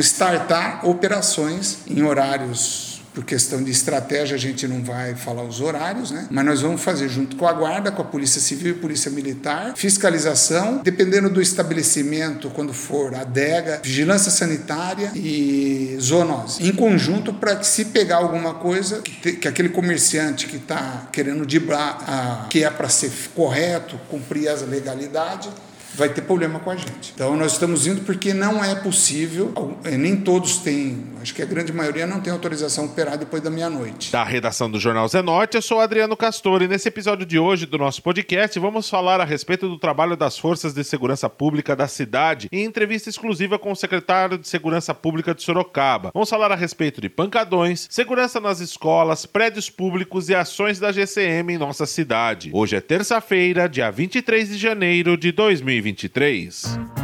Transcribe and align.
vamos 0.00 0.06
startar 0.06 0.86
operações 0.88 1.78
em 1.86 2.02
horários 2.02 2.88
por 3.12 3.24
questão 3.24 3.62
de 3.62 3.72
estratégia, 3.72 4.36
a 4.36 4.38
gente 4.38 4.68
não 4.68 4.84
vai 4.84 5.16
falar 5.16 5.42
os 5.42 5.60
horários, 5.60 6.12
né? 6.12 6.28
Mas 6.30 6.44
nós 6.44 6.60
vamos 6.62 6.80
fazer 6.80 7.08
junto 7.08 7.34
com 7.34 7.44
a 7.44 7.52
Guarda, 7.52 7.90
com 7.90 8.00
a 8.00 8.04
Polícia 8.04 8.40
Civil 8.40 8.70
e 8.70 8.78
Polícia 8.78 9.10
Militar, 9.10 9.72
fiscalização, 9.74 10.80
dependendo 10.84 11.28
do 11.28 11.42
estabelecimento, 11.42 12.48
quando 12.50 12.72
for 12.72 13.12
adega, 13.16 13.80
vigilância 13.82 14.30
sanitária 14.30 15.10
e 15.16 15.98
zoonose. 16.00 16.64
Em 16.64 16.72
conjunto, 16.72 17.34
para 17.34 17.56
que 17.56 17.66
se 17.66 17.86
pegar 17.86 18.18
alguma 18.18 18.54
coisa, 18.54 19.00
que, 19.00 19.10
te, 19.10 19.32
que 19.32 19.48
aquele 19.48 19.70
comerciante 19.70 20.46
que 20.46 20.56
está 20.56 21.08
querendo 21.10 21.44
dibrar, 21.44 22.46
que 22.48 22.62
é 22.62 22.70
para 22.70 22.88
ser 22.88 23.10
correto, 23.34 23.98
cumprir 24.08 24.48
as 24.48 24.62
legalidades, 24.62 25.50
vai 25.94 26.08
ter 26.08 26.22
problema 26.22 26.58
com 26.58 26.70
a 26.70 26.76
gente. 26.76 27.12
Então 27.14 27.36
nós 27.36 27.52
estamos 27.52 27.86
indo 27.86 28.02
porque 28.02 28.32
não 28.32 28.64
é 28.64 28.74
possível, 28.74 29.52
é, 29.84 29.96
nem 29.96 30.16
todos 30.16 30.58
têm, 30.58 31.04
acho 31.20 31.34
que 31.34 31.42
a 31.42 31.46
grande 31.46 31.72
maioria 31.72 32.06
não 32.06 32.20
tem 32.20 32.32
autorização 32.32 32.86
para 32.86 32.92
operar 32.92 33.18
depois 33.18 33.42
da 33.42 33.50
meia-noite. 33.50 34.12
Da 34.12 34.24
redação 34.24 34.70
do 34.70 34.78
Jornal 34.78 35.06
Zenote, 35.08 35.56
eu 35.56 35.62
sou 35.62 35.80
Adriano 35.80 36.16
Castor 36.16 36.62
e 36.62 36.68
nesse 36.68 36.88
episódio 36.88 37.24
de 37.26 37.38
hoje 37.38 37.66
do 37.66 37.78
nosso 37.78 38.02
podcast 38.02 38.58
vamos 38.58 38.88
falar 38.88 39.20
a 39.20 39.24
respeito 39.24 39.68
do 39.68 39.78
trabalho 39.78 40.16
das 40.16 40.38
forças 40.38 40.72
de 40.72 40.82
segurança 40.84 41.28
pública 41.28 41.76
da 41.76 41.86
cidade 41.86 42.48
em 42.50 42.64
entrevista 42.64 43.08
exclusiva 43.08 43.58
com 43.58 43.72
o 43.72 43.76
secretário 43.76 44.38
de 44.38 44.48
Segurança 44.48 44.94
Pública 44.94 45.34
de 45.34 45.42
Sorocaba. 45.42 46.10
Vamos 46.12 46.30
falar 46.30 46.52
a 46.52 46.56
respeito 46.56 47.00
de 47.00 47.08
pancadões, 47.08 47.86
segurança 47.90 48.40
nas 48.40 48.60
escolas, 48.60 49.26
prédios 49.26 49.70
públicos 49.70 50.28
e 50.28 50.34
ações 50.34 50.78
da 50.78 50.92
GCM 50.92 51.54
em 51.54 51.58
nossa 51.58 51.86
cidade. 51.86 52.50
Hoje 52.52 52.76
é 52.76 52.80
terça-feira, 52.80 53.68
dia 53.68 53.90
23 53.90 54.48
de 54.48 54.58
janeiro 54.58 55.16
de 55.16 55.32
2020. 55.32 55.80
2023. 55.90 56.99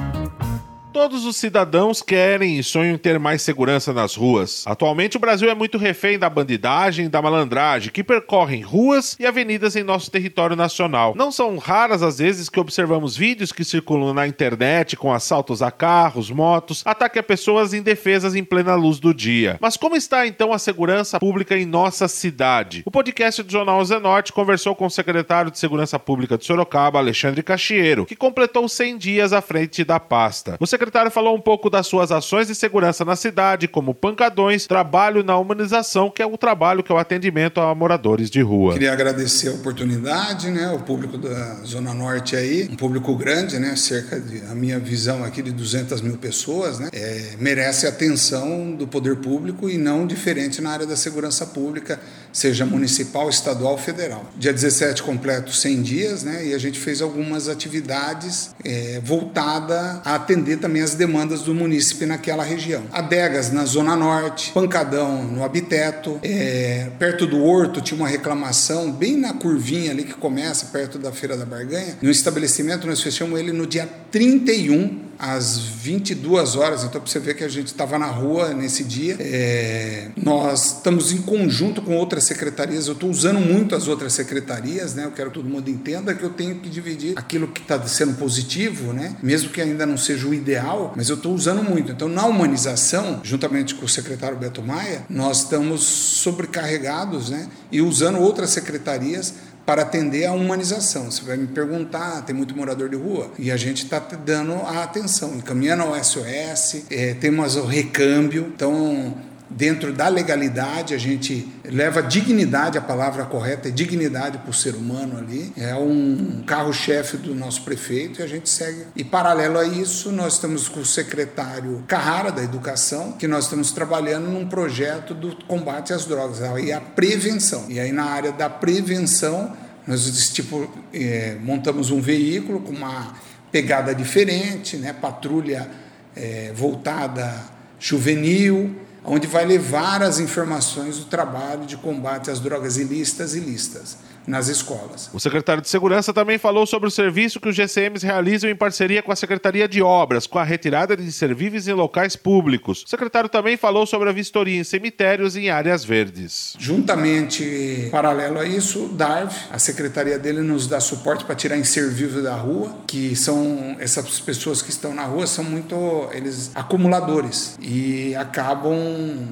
Todos 0.96 1.26
os 1.26 1.36
cidadãos 1.36 2.00
querem 2.00 2.58
e 2.58 2.64
sonham 2.64 2.96
ter 2.96 3.18
mais 3.18 3.42
segurança 3.42 3.92
nas 3.92 4.14
ruas. 4.14 4.64
Atualmente, 4.66 5.18
o 5.18 5.20
Brasil 5.20 5.50
é 5.50 5.54
muito 5.54 5.76
refém 5.76 6.18
da 6.18 6.30
bandidagem 6.30 7.04
e 7.04 7.08
da 7.10 7.20
malandragem 7.20 7.92
que 7.92 8.02
percorrem 8.02 8.62
ruas 8.62 9.14
e 9.20 9.26
avenidas 9.26 9.76
em 9.76 9.82
nosso 9.82 10.10
território 10.10 10.56
nacional. 10.56 11.12
Não 11.14 11.30
são 11.30 11.58
raras 11.58 12.02
as 12.02 12.16
vezes 12.16 12.48
que 12.48 12.58
observamos 12.58 13.14
vídeos 13.14 13.52
que 13.52 13.62
circulam 13.62 14.14
na 14.14 14.26
internet 14.26 14.96
com 14.96 15.12
assaltos 15.12 15.60
a 15.60 15.70
carros, 15.70 16.30
motos, 16.30 16.80
ataque 16.86 17.18
a 17.18 17.22
pessoas 17.22 17.74
indefesas 17.74 18.34
em 18.34 18.42
plena 18.42 18.74
luz 18.74 18.98
do 18.98 19.12
dia. 19.12 19.58
Mas 19.60 19.76
como 19.76 19.96
está 19.96 20.26
então 20.26 20.50
a 20.50 20.58
segurança 20.58 21.20
pública 21.20 21.58
em 21.58 21.66
nossa 21.66 22.08
cidade? 22.08 22.82
O 22.86 22.90
podcast 22.90 23.42
do 23.42 23.52
Jornal 23.52 23.84
Zenorte 23.84 24.32
conversou 24.32 24.74
com 24.74 24.86
o 24.86 24.90
secretário 24.90 25.50
de 25.50 25.58
Segurança 25.58 25.98
Pública 25.98 26.38
de 26.38 26.46
Sorocaba, 26.46 26.98
Alexandre 26.98 27.42
Cachiero, 27.42 28.06
que 28.06 28.16
completou 28.16 28.66
100 28.66 28.96
dias 28.96 29.34
à 29.34 29.42
frente 29.42 29.84
da 29.84 30.00
pasta. 30.00 30.56
O 30.58 30.66
secretário 30.66 30.85
falou 31.10 31.36
um 31.36 31.40
pouco 31.40 31.70
das 31.70 31.86
suas 31.86 32.10
ações 32.10 32.48
de 32.48 32.54
segurança 32.54 33.04
na 33.04 33.16
cidade, 33.16 33.68
como 33.68 33.94
pancadões, 33.94 34.66
trabalho 34.66 35.22
na 35.22 35.36
humanização, 35.36 36.10
que 36.10 36.22
é 36.22 36.26
o 36.26 36.36
trabalho 36.36 36.82
que 36.82 36.92
é 36.92 36.94
o 36.94 36.98
atendimento 36.98 37.60
a 37.60 37.74
moradores 37.74 38.30
de 38.30 38.40
rua. 38.40 38.72
Queria 38.72 38.92
agradecer 38.92 39.48
a 39.48 39.52
oportunidade, 39.52 40.50
né, 40.50 40.70
o 40.72 40.80
público 40.80 41.18
da 41.18 41.54
Zona 41.64 41.94
Norte 41.94 42.36
aí, 42.36 42.68
um 42.70 42.76
público 42.76 43.14
grande, 43.16 43.58
né, 43.58 43.76
cerca 43.76 44.20
de, 44.20 44.42
a 44.46 44.54
minha 44.54 44.78
visão 44.78 45.24
aqui, 45.24 45.42
de 45.42 45.52
200 45.52 46.00
mil 46.00 46.16
pessoas, 46.16 46.78
né, 46.78 46.88
é, 46.92 47.34
merece 47.38 47.86
atenção 47.86 48.74
do 48.74 48.86
poder 48.86 49.16
público 49.16 49.68
e 49.68 49.76
não 49.76 50.06
diferente 50.06 50.60
na 50.60 50.70
área 50.70 50.86
da 50.86 50.96
segurança 50.96 51.46
pública, 51.46 52.00
seja 52.36 52.66
municipal, 52.66 53.30
estadual 53.30 53.78
federal. 53.78 54.30
Dia 54.36 54.52
17 54.52 55.02
completo 55.02 55.50
100 55.54 55.82
dias, 55.82 56.22
né, 56.22 56.48
e 56.48 56.52
a 56.52 56.58
gente 56.58 56.78
fez 56.78 57.00
algumas 57.00 57.48
atividades 57.48 58.50
é, 58.62 59.00
voltada 59.02 60.02
a 60.04 60.16
atender 60.16 60.58
também 60.58 60.82
as 60.82 60.94
demandas 60.94 61.40
do 61.40 61.54
munícipe 61.54 62.04
naquela 62.04 62.44
região. 62.44 62.82
Adegas 62.92 63.50
na 63.50 63.64
Zona 63.64 63.96
Norte, 63.96 64.52
Pancadão 64.52 65.24
no 65.24 65.42
Abiteto, 65.42 66.20
é, 66.22 66.90
perto 66.98 67.26
do 67.26 67.42
Horto 67.42 67.80
tinha 67.80 67.98
uma 67.98 68.08
reclamação, 68.08 68.92
bem 68.92 69.16
na 69.16 69.32
curvinha 69.32 69.90
ali 69.90 70.04
que 70.04 70.12
começa, 70.12 70.66
perto 70.66 70.98
da 70.98 71.10
Feira 71.12 71.38
da 71.38 71.46
Barganha. 71.46 71.96
No 72.02 72.10
estabelecimento, 72.10 72.86
nós 72.86 73.00
fechamos 73.00 73.40
ele 73.40 73.50
no 73.50 73.66
dia 73.66 73.88
31 74.10 75.05
às 75.18 75.58
22 75.58 76.56
horas, 76.56 76.84
então 76.84 77.00
para 77.00 77.10
você 77.10 77.18
ver 77.18 77.34
que 77.34 77.44
a 77.44 77.48
gente 77.48 77.68
estava 77.68 77.98
na 77.98 78.06
rua 78.06 78.52
nesse 78.54 78.84
dia. 78.84 79.16
É, 79.20 80.08
nós 80.16 80.76
estamos 80.76 81.12
em 81.12 81.22
conjunto 81.22 81.82
com 81.82 81.96
outras 81.96 82.24
secretarias, 82.24 82.86
eu 82.86 82.94
estou 82.94 83.10
usando 83.10 83.40
muito 83.40 83.74
as 83.74 83.88
outras 83.88 84.12
secretarias, 84.12 84.94
né? 84.94 85.04
eu 85.04 85.12
quero 85.12 85.30
que 85.30 85.36
todo 85.36 85.48
mundo 85.48 85.68
entenda 85.68 86.14
que 86.14 86.22
eu 86.22 86.30
tenho 86.30 86.56
que 86.56 86.68
dividir 86.68 87.14
aquilo 87.16 87.48
que 87.48 87.60
está 87.60 87.80
sendo 87.86 88.14
positivo, 88.14 88.92
né? 88.92 89.16
mesmo 89.22 89.50
que 89.50 89.60
ainda 89.60 89.86
não 89.86 89.96
seja 89.96 90.26
o 90.26 90.34
ideal, 90.34 90.92
mas 90.96 91.08
eu 91.08 91.16
estou 91.16 91.34
usando 91.34 91.62
muito. 91.62 91.92
Então, 91.92 92.08
na 92.08 92.26
humanização, 92.26 93.20
juntamente 93.22 93.74
com 93.74 93.84
o 93.84 93.88
secretário 93.88 94.36
Beto 94.36 94.62
Maia, 94.62 95.04
nós 95.08 95.38
estamos 95.38 95.82
sobrecarregados 95.82 97.30
né? 97.30 97.48
e 97.70 97.80
usando 97.80 98.18
outras 98.18 98.50
secretarias 98.50 99.34
para 99.66 99.82
atender 99.82 100.24
a 100.24 100.32
humanização. 100.32 101.10
Você 101.10 101.24
vai 101.24 101.36
me 101.36 101.48
perguntar, 101.48 102.22
tem 102.22 102.34
muito 102.34 102.56
morador 102.56 102.88
de 102.88 102.96
rua? 102.96 103.30
E 103.36 103.50
a 103.50 103.56
gente 103.56 103.84
está 103.84 103.98
dando 103.98 104.54
a 104.54 104.84
atenção, 104.84 105.34
encaminhando 105.34 105.82
ao 105.82 106.02
SOS, 106.02 106.84
é, 106.88 107.14
temos 107.14 107.56
o 107.56 107.66
recâmbio, 107.66 108.52
então 108.54 109.14
dentro 109.48 109.92
da 109.92 110.08
legalidade, 110.08 110.94
a 110.94 110.98
gente 110.98 111.48
leva 111.64 112.02
dignidade, 112.02 112.76
a 112.76 112.80
palavra 112.80 113.24
correta 113.24 113.68
é 113.68 113.70
dignidade 113.70 114.38
para 114.38 114.50
o 114.50 114.54
ser 114.54 114.74
humano 114.74 115.18
ali. 115.18 115.52
É 115.56 115.74
um 115.74 116.42
carro-chefe 116.46 117.16
do 117.16 117.34
nosso 117.34 117.62
prefeito 117.62 118.20
e 118.20 118.22
a 118.22 118.26
gente 118.26 118.48
segue. 118.48 118.86
E 118.94 119.04
paralelo 119.04 119.58
a 119.58 119.64
isso, 119.64 120.10
nós 120.10 120.34
estamos 120.34 120.68
com 120.68 120.80
o 120.80 120.84
secretário 120.84 121.84
Carrara 121.86 122.30
da 122.32 122.42
Educação, 122.42 123.12
que 123.12 123.28
nós 123.28 123.44
estamos 123.44 123.70
trabalhando 123.72 124.28
num 124.28 124.46
projeto 124.46 125.14
do 125.14 125.36
combate 125.46 125.92
às 125.92 126.04
drogas 126.04 126.40
e 126.62 126.72
a 126.72 126.80
prevenção. 126.80 127.66
E 127.68 127.78
aí 127.78 127.92
na 127.92 128.04
área 128.04 128.32
da 128.32 128.50
prevenção, 128.50 129.56
nós 129.86 130.30
tipo, 130.30 130.68
é, 130.92 131.36
montamos 131.40 131.90
um 131.90 132.00
veículo 132.00 132.60
com 132.60 132.72
uma 132.72 133.14
pegada 133.52 133.94
diferente, 133.94 134.76
né? 134.76 134.92
patrulha 134.92 135.70
é, 136.14 136.52
voltada 136.54 137.56
juvenil, 137.78 138.74
onde 139.06 139.26
vai 139.26 139.44
levar 139.44 140.02
as 140.02 140.18
informações 140.18 140.98
do 140.98 141.04
trabalho 141.04 141.64
de 141.64 141.76
combate 141.76 142.30
às 142.30 142.40
drogas 142.40 142.76
ilícitas 142.76 143.34
e 143.34 143.40
listas 143.40 143.96
nas 144.26 144.48
escolas. 144.48 145.10
O 145.12 145.20
secretário 145.20 145.62
de 145.62 145.68
Segurança 145.68 146.12
também 146.12 146.38
falou 146.38 146.66
sobre 146.66 146.88
o 146.88 146.90
serviço 146.90 147.40
que 147.40 147.48
os 147.48 147.56
GCMs 147.56 148.04
realizam 148.04 148.50
em 148.50 148.56
parceria 148.56 149.02
com 149.02 149.12
a 149.12 149.16
Secretaria 149.16 149.68
de 149.68 149.82
Obras, 149.82 150.26
com 150.26 150.38
a 150.38 150.44
retirada 150.44 150.96
de 150.96 151.04
inservíveis 151.04 151.68
em 151.68 151.72
locais 151.72 152.16
públicos. 152.16 152.84
O 152.84 152.88
secretário 152.88 153.28
também 153.28 153.56
falou 153.56 153.86
sobre 153.86 154.08
a 154.08 154.12
vistoria 154.12 154.58
em 154.58 154.64
cemitérios 154.64 155.36
e 155.36 155.40
em 155.40 155.50
áreas 155.50 155.84
verdes. 155.84 156.54
Juntamente, 156.58 157.88
paralelo 157.90 158.38
a 158.38 158.44
isso, 158.44 158.86
o 158.86 158.88
DARV, 158.88 159.34
a 159.50 159.58
secretaria 159.58 160.18
dele 160.18 160.40
nos 160.40 160.66
dá 160.66 160.80
suporte 160.80 161.24
para 161.24 161.34
tirar 161.34 161.56
inservível 161.56 162.22
da 162.22 162.34
rua, 162.34 162.76
que 162.86 163.14
são 163.14 163.76
essas 163.78 164.20
pessoas 164.20 164.62
que 164.62 164.70
estão 164.70 164.94
na 164.94 165.04
rua 165.04 165.26
são 165.26 165.44
muito 165.44 166.08
eles 166.12 166.50
acumuladores 166.54 167.56
e 167.60 168.14
acabam 168.14 168.76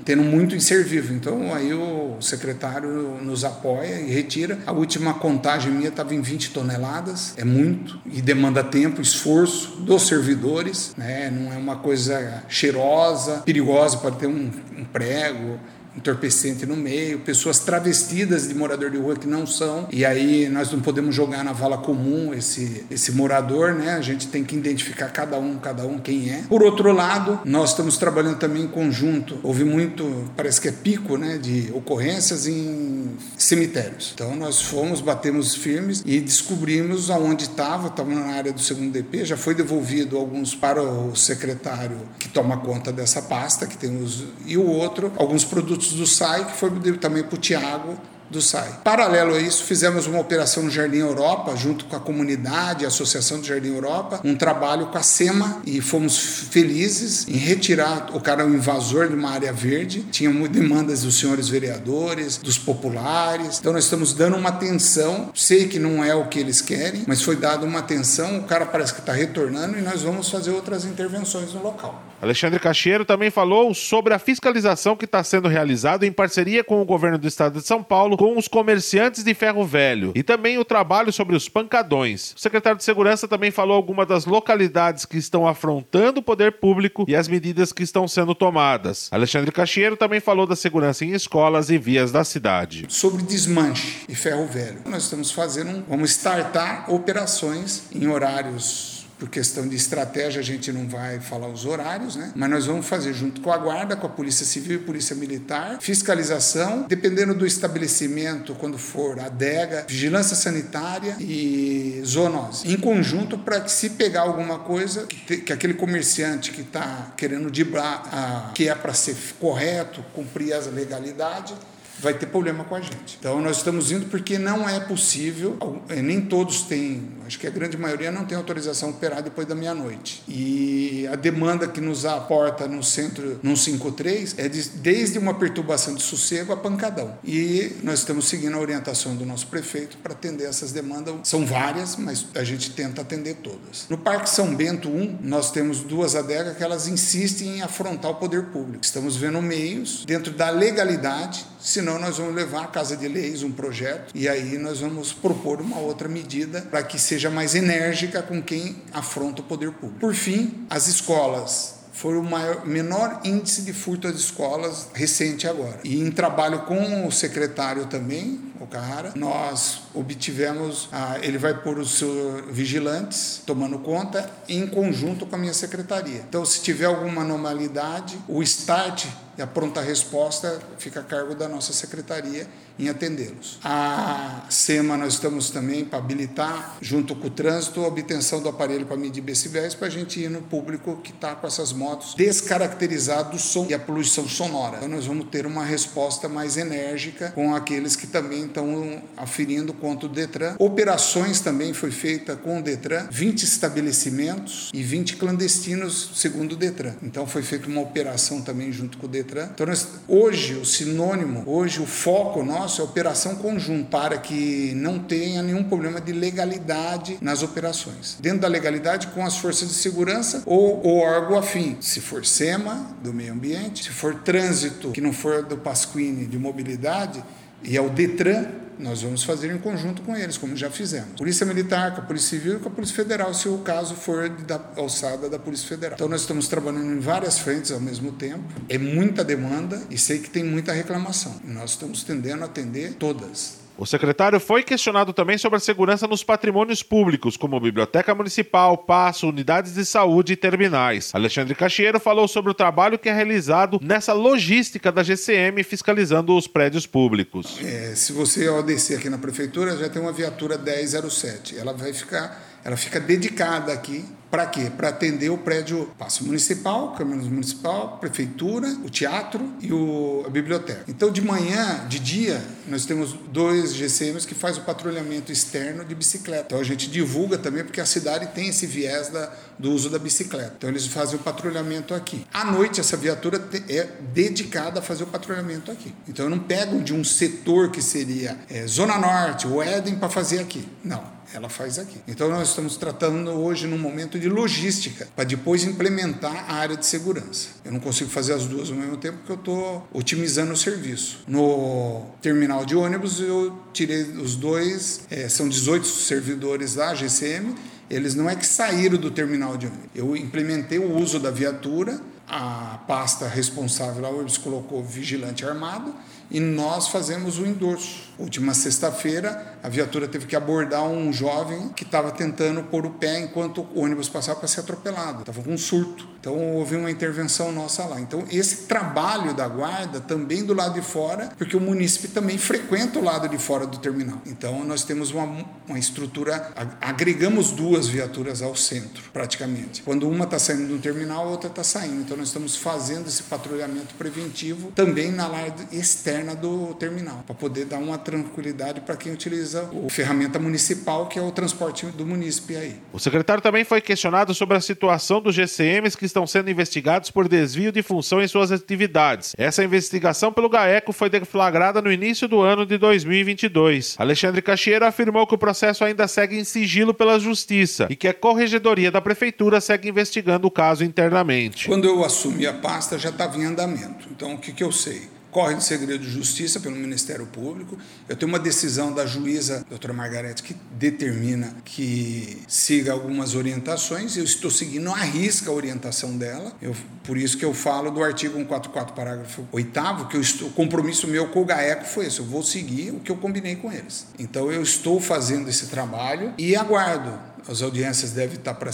tendo 0.04 0.22
muito 0.22 0.54
inservível. 0.54 1.16
Então 1.16 1.54
aí 1.54 1.72
o 1.72 2.16
secretário 2.20 3.18
nos 3.22 3.44
apoia 3.44 4.00
e 4.00 4.10
retira 4.12 4.58
a 4.66 4.72
última 4.84 5.14
contagem 5.14 5.72
minha 5.72 5.88
estava 5.88 6.14
em 6.14 6.20
20 6.20 6.50
toneladas, 6.50 7.34
é 7.36 7.44
muito 7.44 7.98
e 8.06 8.20
demanda 8.20 8.62
tempo, 8.62 9.00
esforço 9.00 9.76
dos 9.78 10.06
servidores, 10.06 10.94
né? 10.96 11.30
não 11.30 11.52
é 11.52 11.56
uma 11.56 11.76
coisa 11.76 12.44
cheirosa, 12.48 13.42
perigosa, 13.44 13.96
pode 13.96 14.16
ter 14.16 14.26
um, 14.26 14.50
um 14.76 14.84
prego, 14.84 15.58
entorpecente 15.96 16.66
no 16.66 16.76
meio, 16.76 17.20
pessoas 17.20 17.58
travestidas 17.60 18.48
de 18.48 18.54
morador 18.54 18.90
de 18.90 18.98
rua 18.98 19.16
que 19.16 19.26
não 19.26 19.46
são, 19.46 19.88
e 19.90 20.04
aí 20.04 20.48
nós 20.48 20.72
não 20.72 20.80
podemos 20.80 21.14
jogar 21.14 21.44
na 21.44 21.52
vala 21.52 21.78
comum 21.78 22.34
esse, 22.34 22.84
esse 22.90 23.12
morador, 23.12 23.74
né? 23.74 23.94
A 23.94 24.00
gente 24.00 24.28
tem 24.28 24.44
que 24.44 24.56
identificar 24.56 25.08
cada 25.08 25.38
um, 25.38 25.56
cada 25.56 25.86
um 25.86 25.98
quem 25.98 26.30
é. 26.30 26.42
Por 26.48 26.62
outro 26.62 26.92
lado, 26.92 27.40
nós 27.44 27.70
estamos 27.70 27.96
trabalhando 27.96 28.38
também 28.38 28.64
em 28.64 28.68
conjunto. 28.68 29.38
Houve 29.42 29.64
muito, 29.64 30.30
parece 30.36 30.60
que 30.60 30.68
é 30.68 30.72
pico, 30.72 31.16
né, 31.16 31.38
de 31.38 31.70
ocorrências 31.72 32.46
em 32.46 33.16
cemitérios. 33.36 34.12
Então 34.14 34.34
nós 34.36 34.62
fomos, 34.62 35.00
batemos 35.00 35.54
firmes 35.54 36.02
e 36.04 36.20
descobrimos 36.20 37.10
aonde 37.10 37.44
estava, 37.44 37.88
estava 37.88 38.10
na 38.10 38.34
área 38.34 38.52
do 38.52 38.60
segundo 38.60 38.92
DP, 38.92 39.24
já 39.24 39.36
foi 39.36 39.54
devolvido 39.54 40.16
alguns 40.16 40.54
para 40.54 40.82
o 40.82 41.14
secretário 41.14 41.98
que 42.18 42.28
toma 42.28 42.56
conta 42.58 42.92
dessa 42.92 43.22
pasta, 43.22 43.66
que 43.66 43.76
tem 43.76 44.02
os 44.02 44.24
e 44.46 44.56
o 44.56 44.66
outro, 44.66 45.12
alguns 45.16 45.44
produtos 45.44 45.83
produtos 45.84 45.92
do 45.92 46.06
SAI, 46.06 46.46
que 46.46 46.56
foi 46.56 46.70
também 46.98 47.22
para 47.22 47.34
o 47.34 47.38
Tiago 47.38 47.98
do 48.30 48.40
SAI. 48.40 48.80
Paralelo 48.82 49.34
a 49.34 49.40
isso, 49.40 49.62
fizemos 49.64 50.06
uma 50.06 50.18
operação 50.18 50.62
no 50.62 50.70
Jardim 50.70 50.96
Europa, 50.98 51.54
junto 51.56 51.84
com 51.84 51.94
a 51.94 52.00
comunidade, 52.00 52.84
a 52.84 52.88
Associação 52.88 53.38
do 53.38 53.46
Jardim 53.46 53.68
Europa, 53.68 54.20
um 54.24 54.34
trabalho 54.34 54.86
com 54.86 54.98
a 54.98 55.02
SEMA 55.02 55.62
e 55.64 55.80
fomos 55.80 56.18
felizes 56.50 57.28
em 57.28 57.36
retirar 57.36 58.08
o 58.14 58.20
cara 58.20 58.44
um 58.44 58.54
invasor 58.54 59.08
de 59.08 59.14
uma 59.14 59.30
área 59.30 59.52
verde. 59.52 60.00
Tinha 60.10 60.32
demandas 60.48 61.02
dos 61.02 61.18
senhores 61.18 61.48
vereadores, 61.48 62.38
dos 62.38 62.58
populares. 62.58 63.58
Então 63.60 63.72
nós 63.72 63.84
estamos 63.84 64.14
dando 64.14 64.36
uma 64.36 64.48
atenção. 64.48 65.30
Sei 65.34 65.68
que 65.68 65.78
não 65.78 66.02
é 66.02 66.14
o 66.14 66.26
que 66.26 66.38
eles 66.40 66.60
querem, 66.60 67.04
mas 67.06 67.22
foi 67.22 67.36
dada 67.36 67.64
uma 67.64 67.80
atenção. 67.80 68.38
O 68.38 68.44
cara 68.44 68.66
parece 68.66 68.94
que 68.94 69.00
está 69.00 69.12
retornando 69.12 69.78
e 69.78 69.82
nós 69.82 70.02
vamos 70.02 70.28
fazer 70.28 70.50
outras 70.50 70.84
intervenções 70.84 71.52
no 71.52 71.62
local. 71.62 72.02
Alexandre 72.20 72.58
Cacheiro 72.58 73.04
também 73.04 73.30
falou 73.30 73.74
sobre 73.74 74.14
a 74.14 74.18
fiscalização 74.18 74.96
que 74.96 75.04
está 75.04 75.22
sendo 75.22 75.48
realizada 75.48 76.06
em 76.06 76.12
parceria 76.12 76.64
com 76.64 76.80
o 76.80 76.84
governo 76.84 77.18
do 77.18 77.28
estado 77.28 77.60
de 77.60 77.66
São 77.66 77.82
Paulo 77.82 78.16
com 78.16 78.38
os 78.38 78.48
comerciantes 78.48 79.22
de 79.22 79.34
ferro 79.34 79.64
velho 79.64 80.12
e 80.14 80.22
também 80.22 80.58
o 80.58 80.64
trabalho 80.64 81.12
sobre 81.12 81.36
os 81.36 81.48
pancadões. 81.48 82.32
O 82.36 82.40
secretário 82.40 82.78
de 82.78 82.84
Segurança 82.84 83.28
também 83.28 83.50
falou 83.50 83.76
algumas 83.76 84.06
das 84.06 84.24
localidades 84.24 85.04
que 85.04 85.18
estão 85.18 85.46
afrontando 85.46 86.20
o 86.20 86.22
poder 86.22 86.52
público 86.52 87.04
e 87.06 87.14
as 87.14 87.28
medidas 87.28 87.72
que 87.72 87.82
estão 87.82 88.08
sendo 88.08 88.34
tomadas. 88.34 89.08
Alexandre 89.12 89.52
Cacheiro 89.52 89.96
também 89.96 90.20
falou 90.20 90.46
da 90.46 90.56
segurança 90.56 91.04
em 91.04 91.12
escolas 91.12 91.70
e 91.70 91.78
vias 91.78 92.10
da 92.10 92.24
cidade. 92.24 92.86
Sobre 92.88 93.22
desmanche 93.22 94.04
e 94.08 94.14
ferro 94.14 94.46
velho, 94.46 94.78
nós 94.86 95.04
estamos 95.04 95.30
fazendo, 95.30 95.84
vamos 95.88 96.10
startar 96.10 96.90
operações 96.92 97.84
em 97.92 98.08
horários 98.08 98.93
por 99.24 99.30
questão 99.30 99.66
de 99.66 99.74
estratégia, 99.74 100.40
a 100.40 100.44
gente 100.44 100.70
não 100.70 100.86
vai 100.86 101.18
falar 101.18 101.48
os 101.48 101.64
horários, 101.64 102.14
né? 102.14 102.30
Mas 102.34 102.50
nós 102.50 102.66
vamos 102.66 102.86
fazer 102.86 103.14
junto 103.14 103.40
com 103.40 103.50
a 103.50 103.56
Guarda, 103.56 103.96
com 103.96 104.06
a 104.06 104.10
Polícia 104.10 104.44
Civil 104.44 104.76
e 104.76 104.82
Polícia 104.82 105.16
Militar, 105.16 105.78
fiscalização, 105.80 106.84
dependendo 106.86 107.34
do 107.34 107.46
estabelecimento, 107.46 108.54
quando 108.54 108.76
for 108.76 109.18
adega, 109.18 109.86
vigilância 109.88 110.36
sanitária 110.36 111.16
e 111.18 112.02
zoonose. 112.04 112.70
Em 112.70 112.76
conjunto, 112.76 113.38
para 113.38 113.62
que 113.62 113.72
se 113.72 113.90
pegar 113.90 114.22
alguma 114.22 114.58
coisa, 114.58 115.06
que, 115.06 115.16
te, 115.16 115.36
que 115.38 115.52
aquele 115.54 115.72
comerciante 115.72 116.50
que 116.50 116.60
está 116.60 117.14
querendo 117.16 117.50
dibrar, 117.50 118.02
a, 118.12 118.52
que 118.52 118.68
é 118.68 118.74
para 118.74 118.92
ser 118.92 119.16
correto, 119.40 120.04
cumprir 120.12 120.52
as 120.52 120.66
legalidades, 120.66 121.54
vai 121.98 122.14
ter 122.14 122.26
problema 122.26 122.64
com 122.64 122.74
a 122.74 122.80
gente. 122.80 123.16
Então 123.18 123.40
nós 123.40 123.58
estamos 123.58 123.90
indo 123.90 124.06
porque 124.06 124.38
não 124.38 124.68
é 124.68 124.80
possível, 124.80 125.56
eh, 125.88 126.02
nem 126.02 126.20
todos 126.20 126.62
têm, 126.62 127.08
acho 127.26 127.38
que 127.38 127.46
a 127.46 127.50
grande 127.50 127.76
maioria 127.76 128.10
não 128.10 128.24
tem 128.24 128.36
autorização 128.36 128.90
a 128.90 128.92
operar 128.92 129.22
depois 129.22 129.46
da 129.46 129.54
meia-noite. 129.54 130.22
E 130.28 131.06
a 131.10 131.16
demanda 131.16 131.68
que 131.68 131.80
nos 131.80 132.04
aporta 132.04 132.66
no 132.66 132.82
centro, 132.82 133.38
no 133.42 133.56
53, 133.56 134.34
é 134.38 134.48
de, 134.48 134.68
desde 134.70 135.18
uma 135.18 135.34
perturbação 135.34 135.94
de 135.94 136.02
sossego 136.02 136.52
a 136.52 136.56
pancadão. 136.56 137.16
E 137.24 137.76
nós 137.82 138.00
estamos 138.00 138.28
seguindo 138.28 138.56
a 138.56 138.60
orientação 138.60 139.14
do 139.14 139.24
nosso 139.24 139.46
prefeito 139.46 139.96
para 139.98 140.12
atender 140.12 140.44
essas 140.44 140.72
demandas. 140.72 141.14
São 141.24 141.46
várias, 141.46 141.96
mas 141.96 142.26
a 142.34 142.44
gente 142.44 142.70
tenta 142.70 143.02
atender 143.02 143.36
todas. 143.36 143.86
No 143.88 143.98
Parque 143.98 144.28
São 144.28 144.54
Bento 144.54 144.88
1, 144.88 145.18
nós 145.22 145.50
temos 145.50 145.80
duas 145.80 146.14
adegas 146.14 146.56
que 146.56 146.62
elas 146.62 146.88
insistem 146.88 147.58
em 147.58 147.62
afrontar 147.62 148.10
o 148.10 148.14
poder 148.16 148.44
público. 148.46 148.84
Estamos 148.84 149.16
vendo 149.16 149.40
meios 149.40 150.04
dentro 150.04 150.32
da 150.32 150.50
legalidade 150.50 151.53
senão 151.64 151.98
nós 151.98 152.18
vamos 152.18 152.34
levar 152.34 152.64
à 152.64 152.66
Casa 152.66 152.94
de 152.94 153.08
Leis 153.08 153.42
um 153.42 153.50
projeto 153.50 154.12
e 154.14 154.28
aí 154.28 154.58
nós 154.58 154.80
vamos 154.80 155.14
propor 155.14 155.62
uma 155.62 155.78
outra 155.78 156.06
medida 156.06 156.60
para 156.60 156.82
que 156.82 156.98
seja 156.98 157.30
mais 157.30 157.54
enérgica 157.54 158.22
com 158.22 158.42
quem 158.42 158.76
afronta 158.92 159.40
o 159.40 159.44
poder 159.44 159.72
público. 159.72 159.98
Por 159.98 160.14
fim, 160.14 160.66
as 160.68 160.86
escolas 160.88 161.74
foi 161.94 162.18
o 162.18 162.22
maior, 162.22 162.66
menor 162.66 163.20
índice 163.24 163.62
de 163.62 163.72
furto 163.72 164.08
às 164.08 164.16
escolas 164.16 164.88
recente 164.92 165.46
agora. 165.46 165.78
E 165.84 166.00
em 166.00 166.10
trabalho 166.10 166.62
com 166.62 167.06
o 167.06 167.12
secretário 167.12 167.86
também, 167.86 168.40
o 168.60 168.66
Carrara, 168.66 169.12
nós 169.14 169.82
obtivemos, 169.94 170.88
ah, 170.90 171.18
ele 171.22 171.38
vai 171.38 171.54
pôr 171.54 171.78
os 171.78 171.98
seus 171.98 172.44
vigilantes 172.50 173.42
tomando 173.46 173.78
conta 173.78 174.28
em 174.48 174.66
conjunto 174.66 175.24
com 175.24 175.36
a 175.36 175.38
minha 175.38 175.54
secretaria. 175.54 176.24
Então, 176.28 176.44
se 176.44 176.62
tiver 176.62 176.86
alguma 176.86 177.22
anormalidade, 177.22 178.18
o 178.28 178.42
start 178.42 179.06
e 179.36 179.42
a 179.42 179.46
pronta 179.46 179.80
resposta 179.80 180.60
fica 180.78 181.00
a 181.00 181.02
cargo 181.04 181.34
da 181.34 181.48
nossa 181.48 181.72
secretaria 181.72 182.46
em 182.78 182.88
atendê-los. 182.88 183.58
A 183.62 184.46
SEMA 184.48 184.96
nós 184.96 185.14
estamos 185.14 185.50
também 185.50 185.84
para 185.84 185.98
habilitar, 185.98 186.76
junto 186.80 187.14
com 187.14 187.28
o 187.28 187.30
trânsito, 187.30 187.84
a 187.84 187.88
obtenção 187.88 188.40
do 188.40 188.48
aparelho 188.48 188.86
para 188.86 188.96
medir 188.96 189.22
decibéis 189.22 189.74
para 189.74 189.86
a 189.86 189.90
gente 189.90 190.20
ir 190.20 190.28
no 190.28 190.42
público 190.42 190.98
que 191.02 191.12
está 191.12 191.34
com 191.34 191.46
essas 191.46 191.72
motos 191.72 192.14
descaracterizado 192.14 193.32
do 193.32 193.38
som 193.38 193.66
e 193.68 193.74
a 193.74 193.78
poluição 193.78 194.28
sonora. 194.28 194.78
Então 194.78 194.88
nós 194.88 195.06
vamos 195.06 195.28
ter 195.28 195.46
uma 195.46 195.64
resposta 195.64 196.28
mais 196.28 196.56
enérgica 196.56 197.30
com 197.30 197.54
aqueles 197.54 197.96
que 197.96 198.06
também 198.06 198.46
estão 198.46 199.02
aferindo 199.16 199.72
contra 199.72 200.06
o 200.06 200.08
Detran. 200.08 200.56
Operações 200.58 201.40
também 201.40 201.72
foi 201.72 201.90
feita 201.90 202.36
com 202.36 202.58
o 202.58 202.62
Detran, 202.62 203.06
20 203.10 203.42
estabelecimentos 203.42 204.70
e 204.74 204.82
20 204.82 205.16
clandestinos 205.16 206.10
segundo 206.14 206.52
o 206.52 206.56
Detran. 206.56 206.94
Então 207.02 207.26
foi 207.26 207.42
feita 207.42 207.68
uma 207.68 207.80
operação 207.80 208.42
também 208.42 208.72
junto 208.72 208.98
com 208.98 209.06
o 209.06 209.08
Detran. 209.08 209.48
Então 209.54 209.66
nós, 209.66 209.86
hoje 210.08 210.54
o 210.54 210.64
sinônimo, 210.64 211.44
hoje 211.46 211.80
o 211.80 211.86
foco 211.86 212.42
nosso 212.42 212.63
nosso 212.64 212.80
é 212.80 212.84
operação 212.84 213.36
conjunta, 213.36 213.84
para 213.90 214.16
que 214.16 214.72
não 214.74 214.98
tenha 214.98 215.42
nenhum 215.42 215.64
problema 215.64 216.00
de 216.00 216.12
legalidade 216.12 217.18
nas 217.20 217.42
operações. 217.42 218.16
Dentro 218.18 218.40
da 218.40 218.48
legalidade, 218.48 219.08
com 219.08 219.24
as 219.24 219.36
forças 219.36 219.68
de 219.68 219.74
segurança 219.74 220.42
ou 220.46 220.82
o 220.82 220.98
órgão 220.98 221.38
afim, 221.38 221.76
se 221.80 222.00
for 222.00 222.24
SEMA, 222.24 222.96
do 223.02 223.12
meio 223.12 223.34
ambiente, 223.34 223.84
se 223.84 223.90
for 223.90 224.14
trânsito, 224.14 224.92
que 224.92 225.00
não 225.02 225.12
for 225.12 225.42
do 225.42 225.58
Pasquini, 225.58 226.24
de 226.24 226.38
mobilidade, 226.38 227.22
e 227.62 227.76
é 227.76 227.82
o 227.82 227.90
DETRAN, 227.90 228.46
nós 228.78 229.02
vamos 229.02 229.22
fazer 229.22 229.52
em 229.52 229.58
conjunto 229.58 230.02
com 230.02 230.16
eles, 230.16 230.36
como 230.36 230.56
já 230.56 230.70
fizemos. 230.70 231.10
Polícia 231.16 231.46
Militar, 231.46 231.94
com 231.94 232.00
a 232.00 232.04
Polícia 232.04 232.30
Civil 232.30 232.56
e 232.56 232.58
com 232.58 232.68
a 232.68 232.72
Polícia 232.72 232.96
Federal, 232.96 233.32
se 233.34 233.48
o 233.48 233.58
caso 233.58 233.94
for 233.94 234.28
da 234.28 234.60
alçada 234.76 235.28
da 235.28 235.38
Polícia 235.38 235.68
Federal. 235.68 235.94
Então 235.94 236.08
nós 236.08 236.22
estamos 236.22 236.48
trabalhando 236.48 236.92
em 236.92 237.00
várias 237.00 237.38
frentes 237.38 237.70
ao 237.70 237.80
mesmo 237.80 238.12
tempo. 238.12 238.44
É 238.68 238.78
muita 238.78 239.24
demanda 239.24 239.82
e 239.90 239.98
sei 239.98 240.18
que 240.18 240.30
tem 240.30 240.44
muita 240.44 240.72
reclamação. 240.72 241.40
E 241.44 241.50
nós 241.50 241.70
estamos 241.70 242.02
tendendo 242.02 242.42
a 242.42 242.46
atender 242.46 242.94
todas. 242.94 243.63
O 243.76 243.84
secretário 243.84 244.38
foi 244.38 244.62
questionado 244.62 245.12
também 245.12 245.36
sobre 245.36 245.56
a 245.56 245.60
segurança 245.60 246.06
nos 246.06 246.22
patrimônios 246.22 246.82
públicos, 246.82 247.36
como 247.36 247.58
Biblioteca 247.58 248.14
Municipal, 248.14 248.78
Passo, 248.78 249.28
unidades 249.28 249.74
de 249.74 249.84
saúde 249.84 250.34
e 250.34 250.36
terminais. 250.36 251.10
Alexandre 251.12 251.56
Cacheiro 251.56 251.98
falou 251.98 252.28
sobre 252.28 252.52
o 252.52 252.54
trabalho 252.54 252.98
que 252.98 253.08
é 253.08 253.12
realizado 253.12 253.80
nessa 253.82 254.12
logística 254.12 254.92
da 254.92 255.02
GCM 255.02 255.64
fiscalizando 255.64 256.36
os 256.36 256.46
prédios 256.46 256.86
públicos. 256.86 257.58
É, 257.64 257.94
se 257.96 258.12
você 258.12 258.46
ao 258.46 258.62
descer 258.62 258.98
aqui 258.98 259.10
na 259.10 259.18
prefeitura, 259.18 259.76
já 259.76 259.88
tem 259.88 260.00
uma 260.00 260.12
viatura 260.12 260.56
1007. 260.56 261.58
Ela 261.58 261.72
vai 261.72 261.92
ficar, 261.92 262.53
ela 262.64 262.76
fica 262.76 262.98
dedicada 262.98 263.72
aqui 263.72 264.04
para 264.34 264.46
quê? 264.46 264.68
Para 264.76 264.88
atender 264.88 265.30
o 265.30 265.38
prédio 265.38 265.88
Passo 265.96 266.24
Municipal, 266.24 266.92
Câmara 266.94 267.22
Municipal, 267.22 267.98
Prefeitura, 267.98 268.66
o 268.84 268.90
teatro 268.90 269.48
e 269.60 269.72
o, 269.72 270.24
a 270.26 270.28
biblioteca. 270.28 270.82
Então, 270.88 271.12
de 271.12 271.22
manhã, 271.22 271.86
de 271.86 272.00
dia, 272.00 272.42
nós 272.66 272.84
temos 272.84 273.12
dois 273.28 273.72
GCMs 273.72 274.26
que 274.26 274.34
faz 274.34 274.58
o 274.58 274.62
patrulhamento 274.62 275.30
externo 275.30 275.84
de 275.84 275.94
bicicleta. 275.94 276.46
Então, 276.46 276.58
a 276.58 276.64
gente 276.64 276.90
divulga 276.90 277.38
também 277.38 277.62
porque 277.62 277.80
a 277.80 277.86
cidade 277.86 278.26
tem 278.34 278.48
esse 278.48 278.66
viés 278.66 279.08
da, 279.08 279.32
do 279.56 279.70
uso 279.70 279.88
da 279.88 280.00
bicicleta. 280.00 280.54
Então, 280.58 280.68
eles 280.68 280.84
fazem 280.88 281.14
o 281.14 281.22
patrulhamento 281.22 281.94
aqui. 281.94 282.26
À 282.34 282.44
noite, 282.44 282.80
essa 282.80 282.96
viatura 282.96 283.40
é 283.68 283.86
dedicada 284.12 284.80
a 284.80 284.82
fazer 284.82 285.04
o 285.04 285.06
patrulhamento 285.06 285.70
aqui. 285.70 285.94
Então, 286.08 286.26
eu 286.26 286.30
não 286.30 286.40
pego 286.40 286.82
de 286.82 286.92
um 286.92 287.04
setor 287.04 287.70
que 287.70 287.80
seria 287.80 288.36
é, 288.50 288.66
Zona 288.66 288.98
Norte 288.98 289.46
ou 289.46 289.62
Éden 289.62 289.94
para 289.94 290.08
fazer 290.08 290.40
aqui. 290.40 290.66
Não 290.82 291.13
ela 291.34 291.48
faz 291.48 291.80
aqui. 291.80 291.98
Então 292.06 292.30
nós 292.30 292.50
estamos 292.50 292.76
tratando 292.76 293.28
hoje 293.32 293.66
num 293.66 293.76
momento 293.76 294.18
de 294.20 294.28
logística 294.28 295.08
para 295.16 295.24
depois 295.24 295.64
implementar 295.64 296.48
a 296.48 296.54
área 296.54 296.76
de 296.76 296.86
segurança. 296.86 297.48
Eu 297.64 297.72
não 297.72 297.80
consigo 297.80 298.08
fazer 298.08 298.34
as 298.34 298.46
duas 298.46 298.70
ao 298.70 298.76
mesmo 298.76 298.96
tempo 298.96 299.18
porque 299.18 299.32
eu 299.32 299.36
estou 299.36 299.88
otimizando 299.92 300.52
o 300.52 300.56
serviço. 300.56 301.24
No 301.26 302.06
terminal 302.22 302.64
de 302.64 302.76
ônibus 302.76 303.20
eu 303.20 303.58
tirei 303.72 304.02
os 304.02 304.36
dois, 304.36 305.00
é, 305.10 305.28
são 305.28 305.48
18 305.48 305.84
servidores 305.86 306.76
da 306.76 306.94
GCM. 306.94 307.54
Eles 307.90 308.14
não 308.14 308.30
é 308.30 308.36
que 308.36 308.46
saíram 308.46 308.96
do 308.96 309.10
terminal 309.10 309.56
de 309.56 309.66
ônibus. 309.66 309.90
Eu 309.94 310.16
implementei 310.16 310.78
o 310.78 310.96
uso 310.96 311.18
da 311.18 311.32
viatura, 311.32 312.00
a 312.26 312.78
pasta 312.86 313.28
responsável 313.28 314.02
lá, 314.02 314.10
eles 314.10 314.38
colocou 314.38 314.82
vigilante 314.82 315.44
armado 315.44 315.94
e 316.30 316.40
nós 316.40 316.88
fazemos 316.88 317.38
o 317.38 317.46
endorso. 317.46 318.04
Última 318.18 318.54
sexta-feira, 318.54 319.58
a 319.62 319.68
viatura 319.68 320.06
teve 320.06 320.26
que 320.26 320.36
abordar 320.36 320.84
um 320.84 321.12
jovem 321.12 321.68
que 321.70 321.82
estava 321.82 322.10
tentando 322.12 322.62
pôr 322.62 322.86
o 322.86 322.90
pé 322.90 323.20
enquanto 323.20 323.66
o 323.74 323.80
ônibus 323.80 324.08
passava 324.08 324.38
para 324.38 324.48
ser 324.48 324.60
atropelado. 324.60 325.20
Estava 325.20 325.42
com 325.42 325.52
um 325.52 325.58
surto. 325.58 326.14
Então 326.20 326.38
houve 326.54 326.76
uma 326.76 326.90
intervenção 326.90 327.52
nossa 327.52 327.84
lá. 327.84 328.00
Então 328.00 328.24
esse 328.30 328.62
trabalho 328.62 329.34
da 329.34 329.46
guarda 329.46 330.00
também 330.00 330.44
do 330.44 330.54
lado 330.54 330.74
de 330.74 330.80
fora, 330.80 331.30
porque 331.36 331.56
o 331.56 331.60
município 331.60 332.08
também 332.08 332.38
frequenta 332.38 332.98
o 332.98 333.04
lado 333.04 333.28
de 333.28 333.36
fora 333.36 333.66
do 333.66 333.78
terminal. 333.78 334.18
Então 334.24 334.64
nós 334.64 334.84
temos 334.84 335.10
uma, 335.10 335.44
uma 335.68 335.78
estrutura, 335.78 336.52
agregamos 336.80 337.50
duas 337.50 337.88
viaturas 337.88 338.40
ao 338.40 338.56
centro, 338.56 339.02
praticamente. 339.12 339.82
Quando 339.82 340.08
uma 340.08 340.24
está 340.24 340.38
saindo 340.38 340.68
do 340.68 340.78
terminal, 340.78 341.26
a 341.26 341.30
outra 341.30 341.50
está 341.50 341.64
saindo. 341.64 342.00
Então 342.00 342.13
nós 342.16 342.28
estamos 342.28 342.56
fazendo 342.56 343.06
esse 343.06 343.22
patrulhamento 343.24 343.94
preventivo 343.94 344.70
também 344.72 345.10
na 345.10 345.26
área 345.26 345.54
externa 345.72 346.34
do 346.34 346.74
terminal, 346.74 347.22
para 347.26 347.34
poder 347.34 347.64
dar 347.64 347.78
uma 347.78 347.98
tranquilidade 347.98 348.80
para 348.80 348.96
quem 348.96 349.12
utiliza 349.12 349.70
a 349.86 349.90
ferramenta 349.90 350.38
municipal, 350.38 351.06
que 351.06 351.18
é 351.18 351.22
o 351.22 351.30
transporte 351.30 351.86
do 351.86 352.06
município 352.06 352.58
aí. 352.58 352.76
O 352.92 352.98
secretário 352.98 353.42
também 353.42 353.64
foi 353.64 353.80
questionado 353.80 354.34
sobre 354.34 354.56
a 354.56 354.60
situação 354.60 355.20
dos 355.20 355.34
GCMs 355.34 355.96
que 355.96 356.04
estão 356.04 356.26
sendo 356.26 356.50
investigados 356.50 357.10
por 357.10 357.28
desvio 357.28 357.72
de 357.72 357.82
função 357.82 358.22
em 358.22 358.28
suas 358.28 358.52
atividades. 358.52 359.34
Essa 359.36 359.64
investigação 359.64 360.32
pelo 360.32 360.48
GAECO 360.48 360.92
foi 360.92 361.10
deflagrada 361.10 361.80
no 361.80 361.92
início 361.92 362.28
do 362.28 362.40
ano 362.40 362.66
de 362.66 362.78
2022. 362.78 363.96
Alexandre 363.98 364.42
Cacheiro 364.42 364.84
afirmou 364.84 365.26
que 365.26 365.34
o 365.34 365.38
processo 365.38 365.84
ainda 365.84 366.06
segue 366.06 366.38
em 366.38 366.44
sigilo 366.44 366.94
pela 366.94 367.18
Justiça 367.18 367.86
e 367.90 367.96
que 367.96 368.08
a 368.08 368.14
Corregedoria 368.14 368.90
da 368.90 369.00
Prefeitura 369.00 369.60
segue 369.60 369.88
investigando 369.88 370.46
o 370.46 370.50
caso 370.50 370.84
internamente. 370.84 371.66
Quando 371.66 371.84
eu 371.84 372.03
eu 372.04 372.06
assumi 372.06 372.46
a 372.46 372.52
pasta 372.52 372.98
já 372.98 373.08
estava 373.08 373.38
em 373.38 373.44
andamento. 373.44 374.08
Então, 374.10 374.34
o 374.34 374.38
que, 374.38 374.52
que 374.52 374.62
eu 374.62 374.70
sei? 374.70 375.14
corre 375.30 375.56
de 375.56 375.64
segredo 375.64 375.98
de 375.98 376.08
justiça 376.08 376.60
pelo 376.60 376.76
Ministério 376.76 377.26
Público. 377.26 377.76
Eu 378.08 378.14
tenho 378.14 378.30
uma 378.30 378.38
decisão 378.38 378.92
da 378.92 379.04
juíza, 379.04 379.66
doutora 379.68 379.92
Margarete, 379.92 380.44
que 380.44 380.54
determina 380.78 381.56
que 381.64 382.40
siga 382.46 382.92
algumas 382.92 383.34
orientações. 383.34 384.16
Eu 384.16 384.22
estou 384.22 384.48
seguindo 384.48 384.88
à 384.90 384.98
risca 384.98 385.50
a 385.50 385.52
orientação 385.52 386.16
dela. 386.16 386.52
Eu, 386.62 386.72
por 387.02 387.18
isso 387.18 387.36
que 387.36 387.44
eu 387.44 387.52
falo 387.52 387.90
do 387.90 388.00
artigo 388.00 388.34
144, 388.34 388.94
parágrafo 388.94 389.44
8 389.50 390.06
que 390.08 390.18
estou, 390.18 390.46
o 390.46 390.52
compromisso 390.52 391.08
meu 391.08 391.26
com 391.26 391.42
o 391.42 391.44
GAECO 391.44 391.84
foi 391.84 392.06
esse. 392.06 392.20
Eu 392.20 392.26
vou 392.26 392.44
seguir 392.44 392.92
o 392.92 393.00
que 393.00 393.10
eu 393.10 393.16
combinei 393.16 393.56
com 393.56 393.72
eles. 393.72 394.06
Então 394.16 394.52
eu 394.52 394.62
estou 394.62 395.00
fazendo 395.00 395.48
esse 395.50 395.66
trabalho 395.66 396.32
e 396.38 396.54
aguardo. 396.54 397.12
As 397.48 397.60
audiências 397.60 398.12
devem 398.12 398.36
estar 398.36 398.54
para 398.54 398.70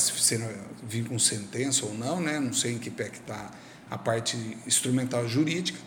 vir 0.91 1.05
com 1.05 1.19
sentença 1.19 1.87
ou 1.87 1.95
não, 1.95 2.21
né? 2.21 2.39
Não 2.39 2.53
sei 2.53 2.73
em 2.73 2.79
que 2.79 2.91
pé 2.91 3.09
que 3.09 3.19
está 3.19 3.51
a 3.91 3.97
parte 3.97 4.37
instrumental 4.67 5.27
jurídica 5.29 5.79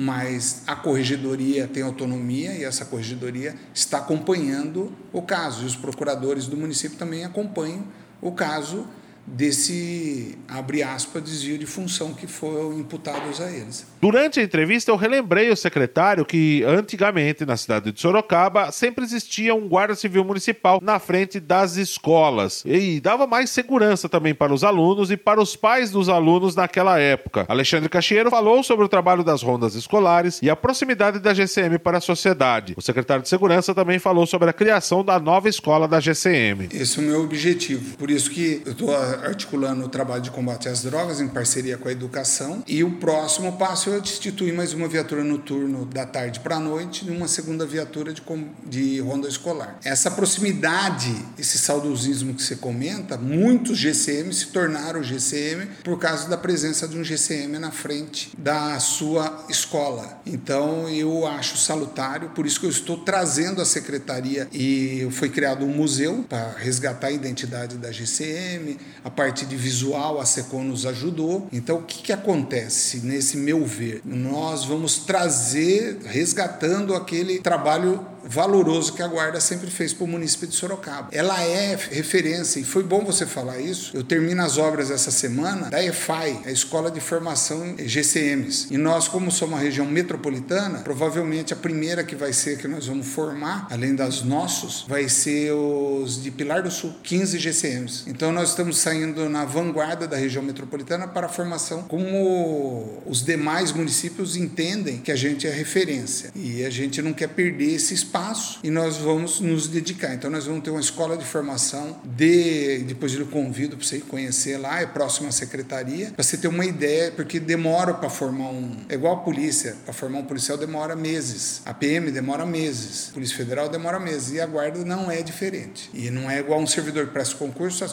mas 0.00 0.62
a 0.64 0.76
corregedoria 0.76 1.66
tem 1.66 1.82
autonomia 1.82 2.52
e 2.52 2.62
essa 2.62 2.84
corregedoria 2.84 3.56
está 3.74 3.98
acompanhando 3.98 4.92
o 5.12 5.22
caso. 5.22 5.64
E 5.64 5.66
os 5.66 5.74
procuradores 5.74 6.46
do 6.46 6.56
município 6.56 6.96
também 6.96 7.24
acompanham 7.24 7.84
o 8.20 8.30
caso 8.30 8.86
desse, 9.34 10.38
abre 10.48 10.82
aspas, 10.82 11.22
desvio 11.22 11.58
de 11.58 11.66
função 11.66 12.12
que 12.14 12.26
foram 12.26 12.78
imputados 12.78 13.40
a 13.40 13.50
eles. 13.50 13.86
Durante 14.00 14.40
a 14.40 14.42
entrevista, 14.42 14.90
eu 14.90 14.96
relembrei 14.96 15.50
o 15.50 15.56
secretário 15.56 16.24
que, 16.24 16.62
antigamente, 16.64 17.44
na 17.44 17.56
cidade 17.56 17.92
de 17.92 18.00
Sorocaba, 18.00 18.70
sempre 18.72 19.04
existia 19.04 19.54
um 19.54 19.68
guarda 19.68 19.94
civil 19.94 20.24
municipal 20.24 20.78
na 20.82 20.98
frente 20.98 21.40
das 21.40 21.76
escolas 21.76 22.62
e 22.64 23.00
dava 23.00 23.26
mais 23.26 23.50
segurança 23.50 24.08
também 24.08 24.34
para 24.34 24.52
os 24.52 24.64
alunos 24.64 25.10
e 25.10 25.16
para 25.16 25.40
os 25.40 25.56
pais 25.56 25.90
dos 25.90 26.08
alunos 26.08 26.54
naquela 26.54 26.98
época. 26.98 27.44
Alexandre 27.48 27.88
Cacheiro 27.88 28.30
falou 28.30 28.62
sobre 28.62 28.84
o 28.84 28.88
trabalho 28.88 29.24
das 29.24 29.42
rondas 29.42 29.74
escolares 29.74 30.40
e 30.42 30.48
a 30.48 30.56
proximidade 30.56 31.18
da 31.18 31.34
GCM 31.34 31.78
para 31.78 31.98
a 31.98 32.00
sociedade. 32.00 32.74
O 32.76 32.82
secretário 32.82 33.22
de 33.22 33.28
Segurança 33.28 33.74
também 33.74 33.98
falou 33.98 34.26
sobre 34.26 34.48
a 34.48 34.52
criação 34.52 35.04
da 35.04 35.18
nova 35.18 35.48
escola 35.48 35.88
da 35.88 36.00
GCM. 36.00 36.68
Esse 36.72 36.98
é 36.98 37.02
o 37.02 37.06
meu 37.06 37.22
objetivo. 37.22 37.96
Por 37.96 38.10
isso 38.10 38.30
que 38.30 38.62
eu 38.64 38.72
estou 38.72 38.90
articulando 39.24 39.84
o 39.84 39.88
trabalho 39.88 40.22
de 40.22 40.30
combate 40.30 40.68
às 40.68 40.82
drogas 40.82 41.20
em 41.20 41.28
parceria 41.28 41.76
com 41.76 41.88
a 41.88 41.92
educação. 41.92 42.62
E 42.66 42.82
o 42.84 42.92
próximo 42.92 43.56
passo 43.56 43.90
é 43.90 43.98
instituir 43.98 44.54
mais 44.54 44.72
uma 44.72 44.88
viatura 44.88 45.24
noturno 45.24 45.84
da 45.86 46.06
tarde 46.06 46.40
para 46.40 46.56
a 46.56 46.60
noite 46.60 47.06
e 47.06 47.10
uma 47.10 47.28
segunda 47.28 47.66
viatura 47.66 48.12
de, 48.12 48.22
de 48.66 49.00
ronda 49.00 49.28
escolar. 49.28 49.78
Essa 49.84 50.10
proximidade, 50.10 51.14
esse 51.38 51.58
saudosismo 51.58 52.34
que 52.34 52.42
você 52.42 52.56
comenta, 52.56 53.16
muitos 53.16 53.78
GCM 53.78 54.32
se 54.32 54.46
tornaram 54.46 55.02
GCM 55.02 55.66
por 55.84 55.98
causa 55.98 56.28
da 56.28 56.36
presença 56.36 56.86
de 56.86 56.98
um 56.98 57.04
GCM 57.04 57.58
na 57.58 57.70
frente 57.70 58.30
da 58.36 58.78
sua 58.80 59.46
escola. 59.48 60.20
Então 60.26 60.88
eu 60.88 61.26
acho 61.26 61.56
salutário, 61.56 62.30
por 62.30 62.46
isso 62.46 62.60
que 62.60 62.66
eu 62.66 62.70
estou 62.70 62.98
trazendo 62.98 63.60
a 63.60 63.64
secretaria 63.64 64.48
e 64.52 65.08
foi 65.10 65.28
criado 65.28 65.64
um 65.64 65.68
museu 65.68 66.24
para 66.28 66.52
resgatar 66.58 67.08
a 67.08 67.12
identidade 67.12 67.76
da 67.76 67.90
GCM, 67.90 68.78
a 69.08 69.10
parte 69.10 69.46
de 69.46 69.56
visual 69.56 70.20
a 70.20 70.26
Secom 70.26 70.62
nos 70.62 70.84
ajudou. 70.84 71.48
Então 71.50 71.78
o 71.78 71.82
que, 71.82 72.02
que 72.02 72.12
acontece 72.12 72.98
nesse 72.98 73.38
meu 73.38 73.64
ver? 73.64 74.02
Nós 74.04 74.64
vamos 74.66 74.98
trazer, 74.98 75.98
resgatando 76.04 76.94
aquele 76.94 77.38
trabalho 77.38 78.06
valoroso 78.28 78.92
que 78.92 79.02
a 79.02 79.08
Guarda 79.08 79.40
sempre 79.40 79.70
fez 79.70 79.92
para 79.92 80.04
o 80.04 80.08
município 80.08 80.46
de 80.46 80.54
Sorocaba. 80.54 81.08
Ela 81.12 81.42
é 81.42 81.76
referência, 81.90 82.60
e 82.60 82.64
foi 82.64 82.82
bom 82.82 83.04
você 83.04 83.26
falar 83.26 83.58
isso. 83.58 83.96
Eu 83.96 84.04
termino 84.04 84.42
as 84.42 84.58
obras 84.58 84.90
essa 84.90 85.10
semana 85.10 85.70
da 85.70 85.82
EFAI, 85.82 86.42
a 86.44 86.50
Escola 86.50 86.90
de 86.90 87.00
Formação 87.00 87.74
GCMs. 87.78 88.68
E 88.70 88.76
nós, 88.76 89.08
como 89.08 89.30
somos 89.30 89.48
uma 89.48 89.58
região 89.58 89.86
metropolitana, 89.86 90.80
provavelmente 90.80 91.52
a 91.52 91.56
primeira 91.56 92.04
que 92.04 92.14
vai 92.14 92.32
ser 92.32 92.58
que 92.58 92.68
nós 92.68 92.86
vamos 92.86 93.06
formar, 93.06 93.66
além 93.70 93.94
das 93.94 94.22
nossos, 94.22 94.84
vai 94.86 95.08
ser 95.08 95.52
os 95.52 96.22
de 96.22 96.30
Pilar 96.30 96.62
do 96.62 96.70
Sul, 96.70 96.94
15 97.02 97.38
GCMs. 97.38 98.04
Então 98.06 98.30
nós 98.30 98.50
estamos 98.50 98.78
saindo 98.78 99.28
na 99.28 99.44
vanguarda 99.46 100.06
da 100.06 100.16
região 100.16 100.42
metropolitana 100.42 101.08
para 101.08 101.26
a 101.26 101.30
formação, 101.30 101.82
como 101.82 103.02
os 103.06 103.24
demais 103.24 103.72
municípios 103.72 104.36
entendem 104.36 104.98
que 104.98 105.10
a 105.10 105.16
gente 105.16 105.46
é 105.46 105.50
referência. 105.50 106.30
E 106.34 106.64
a 106.64 106.70
gente 106.70 107.00
não 107.00 107.12
quer 107.12 107.28
perder 107.28 107.74
esse 107.74 107.94
espaço 107.94 108.17
espaço 108.18 108.60
e 108.62 108.70
nós 108.70 108.96
vamos 108.96 109.40
nos 109.40 109.68
dedicar. 109.68 110.14
Então, 110.14 110.30
nós 110.30 110.46
vamos 110.46 110.62
ter 110.62 110.70
uma 110.70 110.80
escola 110.80 111.16
de 111.16 111.24
formação, 111.24 111.98
de, 112.04 112.78
depois 112.86 113.14
eu 113.14 113.26
convido 113.26 113.76
para 113.76 113.86
você 113.86 113.98
ir 113.98 114.02
conhecer 114.02 114.58
lá, 114.58 114.80
é 114.80 114.86
próximo 114.86 115.28
à 115.28 115.32
secretaria, 115.32 116.10
para 116.10 116.22
você 116.22 116.36
ter 116.36 116.48
uma 116.48 116.64
ideia, 116.64 117.12
porque 117.12 117.38
demora 117.38 117.94
para 117.94 118.10
formar 118.10 118.48
um. 118.48 118.76
É 118.88 118.94
igual 118.94 119.14
a 119.14 119.18
polícia, 119.18 119.76
para 119.84 119.94
formar 119.94 120.18
um 120.18 120.24
policial 120.24 120.58
demora 120.58 120.96
meses, 120.96 121.62
a 121.64 121.72
PM 121.72 122.10
demora 122.10 122.44
meses, 122.44 123.08
a 123.10 123.14
Polícia 123.14 123.36
Federal 123.36 123.68
demora 123.68 123.98
meses, 123.98 124.32
e 124.32 124.40
a 124.40 124.46
Guarda 124.46 124.84
não 124.84 125.10
é 125.10 125.22
diferente. 125.22 125.90
E 125.94 126.10
não 126.10 126.30
é 126.30 126.40
igual 126.40 126.60
um 126.60 126.66
servidor 126.66 127.06
que 127.06 127.12
presta 127.12 127.36
concurso, 127.36 127.84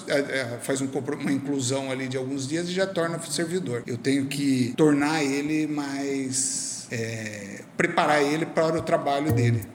faz 0.62 0.82
um, 0.82 0.88
uma 0.88 1.32
inclusão 1.32 1.92
ali 1.92 2.08
de 2.08 2.18
alguns 2.18 2.48
dias 2.48 2.68
e 2.70 2.72
já 2.72 2.88
torna 2.88 3.20
servidor. 3.26 3.84
Eu 3.86 3.98
tenho 3.98 4.26
que 4.26 4.74
tornar 4.78 5.24
ele 5.24 5.68
mais. 5.68 6.88
É, 6.92 7.62
preparar 7.76 8.22
ele 8.22 8.46
para 8.46 8.78
o 8.78 8.82
trabalho 8.82 9.34
dele. 9.34 9.75